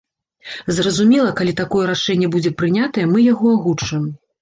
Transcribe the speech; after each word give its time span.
Зразумела, 0.77 1.35
калі 1.41 1.53
такое 1.61 1.83
рашэнне 1.93 2.33
будзе 2.39 2.55
прынятае, 2.65 3.09
мы 3.15 3.27
яго 3.33 3.57
агучым. 3.63 4.15